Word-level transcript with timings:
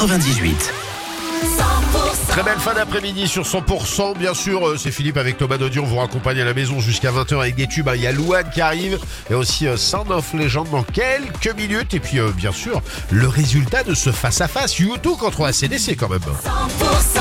98. 0.00 0.72
Très 2.28 2.42
belle 2.42 2.58
fin 2.58 2.72
d'après-midi 2.72 3.28
sur 3.28 3.42
100%. 3.42 4.16
Bien 4.16 4.32
sûr, 4.32 4.66
euh, 4.66 4.76
c'est 4.78 4.90
Philippe 4.90 5.18
avec 5.18 5.36
Thomas 5.36 5.58
Dodion. 5.58 5.84
vous 5.84 5.96
raccompagne 5.96 6.40
à 6.40 6.46
la 6.46 6.54
maison 6.54 6.80
jusqu'à 6.80 7.10
20h 7.12 7.38
avec 7.38 7.54
des 7.54 7.66
tubes. 7.66 7.90
Il 7.94 8.00
y 8.00 8.06
a 8.06 8.12
Louane 8.12 8.48
qui 8.48 8.62
arrive 8.62 8.98
et 9.30 9.34
aussi 9.34 9.66
euh, 9.66 9.76
Sound 9.76 10.10
of 10.10 10.32
Legend 10.32 10.66
dans 10.70 10.84
quelques 10.84 11.54
minutes. 11.54 11.92
Et 11.92 12.00
puis, 12.00 12.18
euh, 12.18 12.30
bien 12.30 12.50
sûr, 12.50 12.80
le 13.10 13.28
résultat 13.28 13.82
de 13.82 13.92
ce 13.92 14.10
face-à-face 14.10 14.78
YouTube 14.78 15.18
contre 15.18 15.42
la 15.42 15.52
CDC 15.52 15.96
quand 15.96 16.08
même. 16.08 16.20
100% 16.20 17.20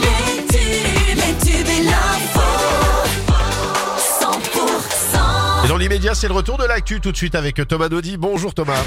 les 0.00 0.46
tubes, 0.46 1.14
les 1.14 1.46
tubes 1.46 1.68
et 1.68 1.84
l'info. 1.84 2.40
100% 4.20 5.64
Et 5.66 5.68
dans 5.68 5.76
l'immédiat, 5.76 6.16
c'est 6.16 6.26
le 6.26 6.34
retour 6.34 6.58
de 6.58 6.64
l'actu 6.64 7.00
tout 7.00 7.12
de 7.12 7.16
suite 7.16 7.36
avec 7.36 7.60
Thomas 7.68 7.88
Dodi. 7.88 8.16
Bonjour 8.16 8.54
Thomas. 8.54 8.82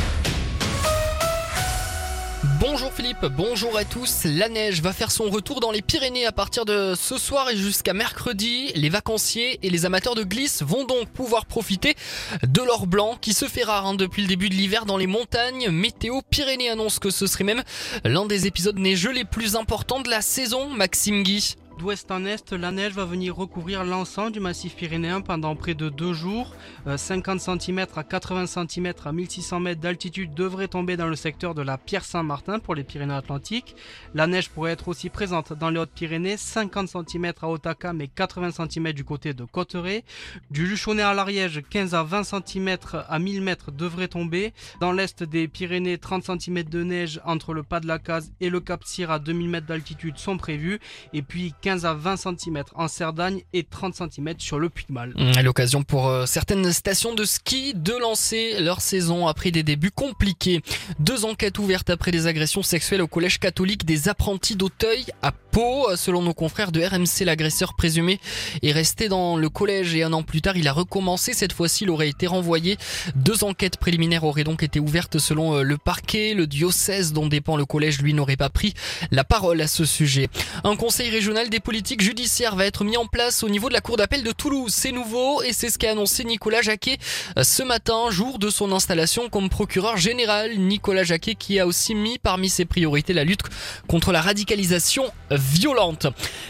Bonjour 2.62 2.94
Philippe, 2.94 3.26
bonjour 3.26 3.76
à 3.76 3.86
tous. 3.86 4.26
La 4.26 4.48
neige 4.48 4.84
va 4.84 4.94
faire 4.94 5.10
son 5.10 5.32
retour 5.32 5.62
dans 5.62 5.72
les 5.72 5.82
Pyrénées 5.82 6.28
à 6.28 6.32
partir 6.32 6.64
de 6.64 6.94
ce 6.94 7.18
soir 7.18 7.50
et 7.50 7.58
jusqu'à 7.58 7.94
mercredi. 7.94 8.72
Les 8.76 8.90
vacanciers 8.90 9.58
et 9.64 9.72
les 9.72 9.86
amateurs 9.88 10.14
de 10.14 10.24
glisse 10.24 10.62
vont 10.62 10.86
donc 10.86 11.10
pouvoir 11.10 11.48
profiter 11.48 11.96
de 12.44 12.62
l'or 12.62 12.86
blanc 12.86 13.18
qui 13.20 13.34
se 13.34 13.48
fait 13.48 13.64
rare 13.64 13.88
hein, 13.88 13.96
depuis 13.96 14.22
le 14.22 14.28
début 14.28 14.50
de 14.50 14.54
l'hiver 14.54 14.86
dans 14.86 14.98
les 14.98 15.08
montagnes. 15.08 15.72
Météo 15.72 16.22
Pyrénées 16.30 16.70
annonce 16.70 17.00
que 17.00 17.10
ce 17.10 17.26
serait 17.26 17.46
même 17.46 17.64
l'un 18.04 18.28
des 18.28 18.46
épisodes 18.46 18.78
neigeux 18.78 19.12
les 19.12 19.26
plus 19.26 19.56
importants 19.56 20.02
de 20.02 20.12
la 20.12 20.22
saison. 20.22 20.70
Maxime 20.70 21.24
Guy. 21.24 21.56
D'ouest 21.82 22.12
en 22.12 22.26
est, 22.26 22.52
la 22.52 22.72
neige 22.72 22.94
va 22.94 23.06
venir 23.06 23.36
recouvrir 23.36 23.84
l'ensemble 23.84 24.34
du 24.34 24.40
massif 24.40 24.76
pyrénéen 24.76 25.22
pendant 25.22 25.56
près 25.56 25.74
de 25.74 25.90
deux 25.90 26.14
jours. 26.14 26.54
Euh, 26.86 26.96
50 26.96 27.40
cm 27.40 27.88
à 27.96 28.04
80 28.04 28.46
cm 28.46 28.94
à 29.04 29.12
1600 29.12 29.60
mètres 29.60 29.82
d'altitude 29.82 30.36
devraient 30.36 30.68
tomber 30.68 30.96
dans 30.96 31.08
le 31.08 31.16
secteur 31.16 31.56
de 31.56 31.64
la 31.64 31.80
Pierre 31.80 32.06
Saint-Martin 32.06 32.60
pour 32.60 32.76
les 32.76 32.84
Pyrénées-Atlantiques. 32.84 33.76
La 34.14 34.28
neige 34.28 34.52
pourrait 34.52 34.74
être 34.74 34.90
aussi 34.90 35.10
présente 35.10 35.54
dans 35.54 35.72
les 35.72 35.80
Hautes-Pyrénées, 35.80 36.38
50 36.38 36.88
cm 36.88 37.34
à 37.42 37.50
Otaka 37.50 37.94
mais 37.94 38.08
80 38.08 38.52
cm 38.52 38.94
du 38.94 39.04
côté 39.04 39.34
de 39.34 39.44
Cotteret. 39.44 40.04
Du 40.52 40.68
Luchonnet 40.68 41.02
à 41.02 41.16
l'Ariège, 41.16 41.64
15 41.68 41.96
à 41.96 42.04
20 42.04 42.46
cm 42.46 42.78
à 43.10 43.18
1000 43.18 43.42
mètres 43.42 43.72
devraient 43.72 44.08
tomber. 44.08 44.54
Dans 44.82 44.92
l'est 44.92 45.24
des 45.24 45.48
Pyrénées, 45.48 45.98
30 45.98 46.26
cm 46.26 46.62
de 46.62 46.84
neige 46.84 47.20
entre 47.26 47.56
le 47.56 47.64
pas 47.64 47.80
de 47.80 47.88
la 47.88 47.98
case 47.98 48.32
et 48.40 48.52
le 48.52 48.60
Cap 48.60 48.84
Cyr 48.84 49.10
à 49.10 49.18
2000 49.18 49.50
mètres 49.50 49.66
d'altitude 49.66 50.20
sont 50.20 50.38
prévus. 50.38 50.80
Et 51.12 51.24
puis 51.24 51.56
15 51.60 51.71
à 51.84 51.94
20 51.94 52.18
cm 52.18 52.64
en 52.76 52.88
Cerdagne 52.88 53.42
et 53.54 53.64
30 53.64 53.96
cm 53.96 54.36
sur 54.38 54.60
le 54.60 54.70
Puigmal. 54.70 55.14
À 55.36 55.42
l'occasion 55.42 55.84
pour 55.84 56.08
euh, 56.08 56.26
certaines 56.26 56.72
stations 56.72 57.16
de 57.16 57.26
ski 57.26 57.74
de 57.76 57.94
lancer 57.94 58.60
leur 58.60 58.82
saison 58.82 59.28
après 59.28 59.52
des 59.52 59.64
débuts 59.64 59.92
compliqués. 59.92 60.62
Deux 61.00 61.26
enquêtes 61.26 61.60
ouvertes 61.60 61.90
après 61.90 62.12
des 62.12 62.28
agressions 62.28 62.64
sexuelles 62.64 63.02
au 63.02 63.08
collège 63.08 63.40
catholique 63.40 63.86
des 63.86 64.10
apprentis 64.10 64.56
d'Auteuil 64.56 65.06
à 65.22 65.32
Pau. 65.52 65.88
Selon 65.96 66.22
nos 66.22 66.34
confrères 66.34 66.72
de 66.72 66.82
RMC, 66.82 67.26
l'agresseur 67.26 67.74
présumé 67.74 68.20
est 68.64 68.72
resté 68.72 69.10
dans 69.10 69.36
le 69.36 69.50
collège 69.50 69.94
et 69.96 70.04
un 70.04 70.14
an 70.14 70.24
plus 70.24 70.42
tard, 70.42 70.56
il 70.56 70.68
a 70.68 70.74
recommencé. 70.74 71.34
Cette 71.34 71.54
fois-ci, 71.54 71.84
il 71.84 71.90
aurait 71.90 72.10
été 72.10 72.28
renvoyé. 72.28 72.78
Deux 73.16 73.44
enquêtes 73.44 73.78
préliminaires 73.78 74.24
auraient 74.24 74.44
donc 74.44 74.64
été 74.64 74.80
ouvertes 74.80 75.20
selon 75.20 75.56
euh, 75.58 75.64
le 75.64 75.78
parquet. 75.78 76.34
Le 76.34 76.48
diocèse 76.48 77.12
dont 77.12 77.28
dépend 77.28 77.58
le 77.58 77.66
collège, 77.66 78.02
lui, 78.02 78.14
n'aurait 78.14 78.38
pas 78.38 78.50
pris 78.50 78.74
la 79.12 79.24
parole 79.24 79.62
à 79.62 79.68
ce 79.68 79.84
sujet. 79.86 80.30
Un 80.64 80.76
conseil 80.76 81.10
régional 81.10 81.50
des 81.50 81.60
politiques 81.60 82.02
judiciaires 82.02 82.56
va 82.56 82.66
être 82.66 82.84
mis 82.84 82.98
en 82.98 83.06
place 83.06 83.44
au 83.44 83.50
niveau 83.50 83.68
de 83.68 83.74
la 83.74 83.82
cour 83.82 83.98
d'appel 83.98 84.24
de 84.24 84.32
Toulouse. 84.32 84.74
C'est 84.74 84.92
nouveau 84.92 85.44
et 85.44 85.54
c'est 85.54 85.70
ce 85.70 85.78
qu'a 85.78 85.92
annoncé 85.92 86.24
Nicolas 86.24 86.62
Jacquet 86.62 86.98
euh, 87.38 87.44
ce 87.44 87.64
matin, 87.64 88.10
jour 88.10 88.40
de 88.40 88.50
son 88.50 88.72
installation 88.72 89.30
comme 89.30 89.50
procureur 89.50 89.98
général. 89.98 90.58
Nicolas 90.58 91.04
Jacquet 91.04 91.36
qui 91.36 91.60
a 91.60 91.68
aussi 91.68 91.96
mis 91.96 92.18
parmi 92.20 92.50
ses 92.50 92.66
priorités 92.66 93.14
la 93.14 93.24
lutte 93.24 93.42
contre 93.88 94.12
la 94.12 94.22
radicalisation 94.22 95.04
violente. 95.42 96.08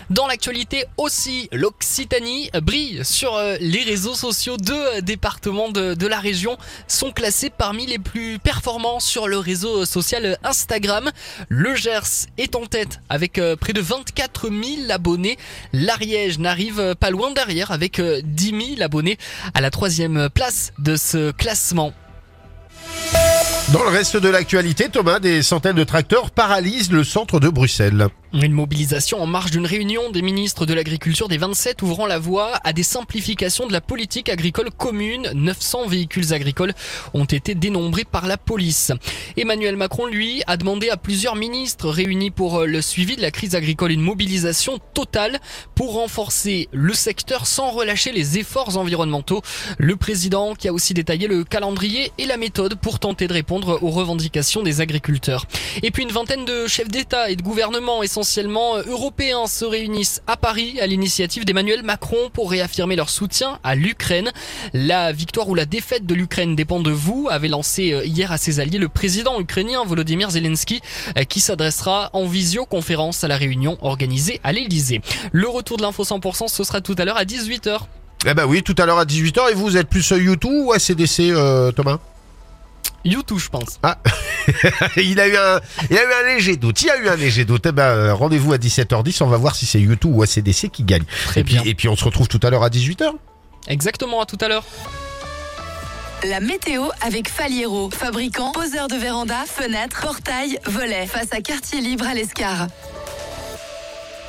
Dans 0.09 0.27
l'actualité 0.27 0.85
aussi, 0.97 1.49
l'Occitanie 1.51 2.49
brille 2.61 3.01
sur 3.03 3.35
euh, 3.35 3.55
les 3.59 3.83
réseaux 3.83 4.13
sociaux. 4.13 4.57
Deux 4.57 5.01
départements 5.01 5.69
de, 5.69 5.93
de 5.93 6.07
la 6.07 6.19
région 6.19 6.57
sont 6.87 7.11
classés 7.11 7.49
parmi 7.49 7.85
les 7.85 7.99
plus 7.99 8.39
performants 8.39 8.99
sur 8.99 9.27
le 9.27 9.37
réseau 9.37 9.85
social 9.85 10.37
Instagram. 10.43 11.09
Le 11.49 11.75
Gers 11.75 12.27
est 12.37 12.55
en 12.55 12.65
tête 12.65 12.99
avec 13.09 13.37
euh, 13.37 13.55
près 13.55 13.73
de 13.73 13.81
24 13.81 14.49
000 14.49 14.91
abonnés. 14.91 15.37
L'Ariège 15.73 16.39
n'arrive 16.39 16.95
pas 16.95 17.09
loin 17.09 17.31
derrière 17.31 17.71
avec 17.71 17.99
euh, 17.99 18.21
10 18.23 18.75
000 18.75 18.81
abonnés 18.81 19.17
à 19.53 19.61
la 19.61 19.69
troisième 19.69 20.29
place 20.29 20.73
de 20.79 20.95
ce 20.95 21.31
classement. 21.31 21.93
Dans 23.73 23.83
le 23.83 23.89
reste 23.89 24.17
de 24.17 24.27
l'actualité, 24.27 24.89
Thomas, 24.89 25.19
des 25.19 25.41
centaines 25.43 25.75
de 25.77 25.83
tracteurs 25.83 26.31
paralysent 26.31 26.91
le 26.91 27.03
centre 27.05 27.39
de 27.39 27.47
Bruxelles. 27.47 28.09
Une 28.33 28.53
mobilisation 28.53 29.21
en 29.21 29.25
marge 29.25 29.51
d'une 29.51 29.65
réunion 29.65 30.09
des 30.09 30.21
ministres 30.21 30.65
de 30.65 30.73
l'Agriculture 30.73 31.27
des 31.27 31.37
27 31.37 31.81
ouvrant 31.81 32.05
la 32.05 32.17
voie 32.17 32.53
à 32.63 32.71
des 32.71 32.81
simplifications 32.81 33.67
de 33.67 33.73
la 33.73 33.81
politique 33.81 34.29
agricole 34.29 34.71
commune. 34.71 35.29
900 35.33 35.87
véhicules 35.87 36.33
agricoles 36.33 36.73
ont 37.13 37.25
été 37.25 37.55
dénombrés 37.55 38.05
par 38.05 38.27
la 38.27 38.37
police. 38.37 38.93
Emmanuel 39.35 39.75
Macron, 39.75 40.05
lui, 40.05 40.43
a 40.47 40.55
demandé 40.55 40.89
à 40.89 40.95
plusieurs 40.95 41.35
ministres 41.35 41.89
réunis 41.89 42.31
pour 42.31 42.61
le 42.61 42.81
suivi 42.81 43.17
de 43.17 43.21
la 43.21 43.31
crise 43.31 43.53
agricole 43.53 43.91
une 43.91 43.99
mobilisation 43.99 44.79
totale 44.93 45.41
pour 45.75 45.95
renforcer 45.95 46.69
le 46.71 46.93
secteur 46.93 47.45
sans 47.45 47.71
relâcher 47.71 48.13
les 48.13 48.37
efforts 48.37 48.77
environnementaux. 48.77 49.41
Le 49.77 49.97
président 49.97 50.55
qui 50.55 50.69
a 50.69 50.73
aussi 50.73 50.93
détaillé 50.93 51.27
le 51.27 51.43
calendrier 51.43 52.13
et 52.17 52.25
la 52.25 52.37
méthode 52.37 52.75
pour 52.75 52.99
tenter 52.99 53.27
de 53.27 53.33
répondre 53.33 53.83
aux 53.83 53.91
revendications 53.91 54.63
des 54.63 54.79
agriculteurs. 54.79 55.47
Et 55.83 55.91
puis 55.91 56.03
une 56.03 56.13
vingtaine 56.13 56.45
de 56.45 56.65
chefs 56.67 56.87
d'État 56.87 57.29
et 57.29 57.35
de 57.35 57.41
gouvernement 57.41 58.03
essentiellement 58.21 58.77
européens 58.77 59.47
se 59.47 59.65
réunissent 59.65 60.21
à 60.27 60.37
Paris 60.37 60.79
à 60.79 60.85
l'initiative 60.85 61.43
d'Emmanuel 61.43 61.81
Macron 61.81 62.29
pour 62.31 62.51
réaffirmer 62.51 62.95
leur 62.95 63.09
soutien 63.09 63.57
à 63.63 63.73
l'Ukraine. 63.73 64.31
La 64.73 65.11
victoire 65.11 65.49
ou 65.49 65.55
la 65.55 65.65
défaite 65.65 66.05
de 66.05 66.13
l'Ukraine 66.13 66.55
dépend 66.55 66.81
de 66.81 66.91
vous, 66.91 67.27
avait 67.31 67.47
lancé 67.47 67.93
euh, 67.93 68.05
hier 68.05 68.31
à 68.31 68.37
ses 68.37 68.59
alliés 68.59 68.77
le 68.77 68.89
président 68.89 69.39
ukrainien 69.39 69.83
Volodymyr 69.83 70.29
Zelensky 70.29 70.81
euh, 71.17 71.23
qui 71.23 71.39
s'adressera 71.39 72.11
en 72.13 72.27
visioconférence 72.27 73.23
à 73.23 73.27
la 73.27 73.37
réunion 73.37 73.79
organisée 73.81 74.39
à 74.43 74.51
l'Elysée. 74.51 75.01
Le 75.31 75.47
retour 75.47 75.77
de 75.77 75.81
l'info 75.81 76.03
100% 76.03 76.47
ce 76.47 76.63
sera 76.63 76.79
tout 76.79 76.95
à 76.99 77.05
l'heure 77.05 77.17
à 77.17 77.25
18h. 77.25 77.79
Eh 78.27 78.35
ben 78.35 78.45
oui, 78.45 78.61
tout 78.61 78.75
à 78.77 78.85
l'heure 78.85 78.99
à 78.99 79.05
18h. 79.05 79.49
Et 79.49 79.55
vous 79.55 79.77
êtes 79.77 79.87
plus 79.87 80.07
YouTube 80.11 80.51
ou 80.67 80.73
ACDC, 80.73 81.31
euh, 81.31 81.71
Thomas? 81.71 81.97
YouTube, 83.05 83.39
je 83.39 83.49
pense. 83.49 83.79
Ah, 83.83 83.97
il 84.97 85.19
a 85.19 85.27
eu 85.27 85.35
un, 85.35 85.59
il 85.89 85.97
a 85.97 86.03
eu 86.03 86.13
un 86.13 86.33
léger 86.35 86.57
doute. 86.57 86.81
Il 86.81 86.87
y 86.87 86.91
a 86.91 86.97
eu 86.97 87.07
un 87.09 87.15
léger 87.15 87.45
doute. 87.45 87.65
Eh 87.65 87.71
ben, 87.71 87.83
euh, 87.83 88.13
rendez-vous 88.13 88.53
à 88.53 88.57
17h10. 88.57 89.23
On 89.23 89.27
va 89.27 89.37
voir 89.37 89.55
si 89.55 89.65
c'est 89.65 89.79
YouTube 89.79 90.11
ou 90.13 90.23
ACDC 90.23 90.69
qui 90.69 90.83
gagne. 90.83 91.03
Très 91.25 91.41
et 91.41 91.43
puis, 91.43 91.55
bien. 91.55 91.63
et 91.65 91.73
puis 91.73 91.87
on 91.87 91.95
se 91.95 92.03
retrouve 92.05 92.27
tout 92.27 92.39
à 92.43 92.49
l'heure 92.49 92.63
à 92.63 92.69
18h. 92.69 93.11
Exactement, 93.67 94.21
à 94.21 94.25
tout 94.25 94.37
à 94.41 94.47
l'heure. 94.47 94.63
La 96.23 96.39
météo 96.39 96.85
avec 97.01 97.29
Faliero, 97.29 97.89
fabricant, 97.89 98.51
poseur 98.51 98.87
de 98.87 98.95
véranda, 98.95 99.43
fenêtres, 99.47 100.01
portail, 100.01 100.59
volets, 100.67 101.07
face 101.07 101.33
à 101.33 101.41
quartier 101.41 101.81
libre 101.81 102.05
à 102.05 102.13
l'Escar. 102.13 102.67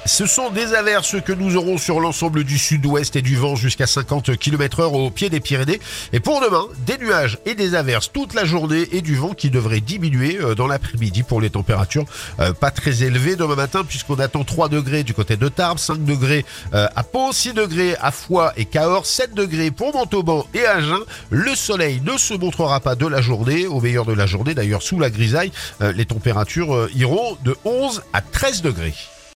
Ce 0.04 0.26
sont 0.26 0.50
des 0.50 0.74
averses 0.74 1.20
que 1.22 1.32
nous 1.32 1.56
aurons 1.56 1.78
sur 1.78 2.00
l'ensemble 2.00 2.42
du 2.42 2.58
sud-ouest 2.58 3.14
et 3.14 3.22
du 3.22 3.36
vent 3.36 3.54
jusqu'à 3.54 3.86
50 3.86 4.36
km 4.36 4.80
heure 4.80 4.94
au 4.94 5.10
pied 5.10 5.30
des 5.30 5.38
Pyrénées. 5.38 5.80
Et 6.12 6.18
pour 6.18 6.40
demain, 6.40 6.66
des 6.86 6.98
nuages 6.98 7.38
et 7.46 7.54
des 7.54 7.76
averses 7.76 8.10
toute 8.12 8.34
la 8.34 8.44
journée 8.44 8.88
et 8.91 9.00
du 9.00 9.14
vent 9.14 9.32
qui 9.32 9.48
devrait 9.48 9.80
diminuer 9.80 10.38
euh, 10.41 10.56
dans 10.56 10.66
l'après-midi 10.66 11.22
pour 11.22 11.41
les 11.41 11.50
températures 11.50 12.04
euh, 12.41 12.52
pas 12.52 12.72
très 12.72 13.04
élevées 13.04 13.36
demain 13.36 13.54
matin 13.54 13.84
puisqu'on 13.88 14.16
attend 14.16 14.42
3 14.42 14.68
degrés 14.68 15.04
du 15.04 15.14
côté 15.14 15.36
de 15.36 15.48
Tarbes, 15.48 15.78
5 15.78 16.04
degrés 16.04 16.44
euh, 16.74 16.88
à 16.96 17.04
Pau, 17.04 17.32
6 17.32 17.54
degrés 17.54 17.94
à 18.00 18.10
Foix 18.10 18.52
et 18.56 18.64
Cahors, 18.64 19.06
7 19.06 19.34
degrés 19.34 19.70
pour 19.70 19.94
Montauban 19.94 20.46
et 20.52 20.66
Agen. 20.66 20.98
Le 21.30 21.54
soleil 21.54 22.02
ne 22.04 22.18
se 22.18 22.34
montrera 22.34 22.80
pas 22.80 22.96
de 22.96 23.06
la 23.06 23.20
journée, 23.20 23.68
au 23.68 23.80
meilleur 23.80 24.04
de 24.04 24.12
la 24.12 24.26
journée 24.26 24.54
d'ailleurs 24.54 24.82
sous 24.82 24.98
la 24.98 25.10
grisaille, 25.10 25.52
les 25.80 26.06
températures 26.06 26.88
iront 26.94 27.36
de 27.44 27.56
11 27.64 28.02
à 28.12 28.20
13 28.20 28.62
degrés. 28.62 28.94